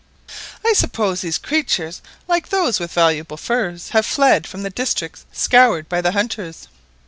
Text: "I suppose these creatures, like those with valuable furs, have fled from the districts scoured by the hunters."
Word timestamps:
"I 0.65 0.73
suppose 0.73 1.21
these 1.21 1.37
creatures, 1.37 2.01
like 2.27 2.49
those 2.49 2.79
with 2.79 2.91
valuable 2.91 3.37
furs, 3.37 3.89
have 3.89 4.03
fled 4.03 4.47
from 4.47 4.63
the 4.63 4.71
districts 4.71 5.25
scoured 5.31 5.87
by 5.87 6.01
the 6.01 6.13
hunters." 6.13 6.65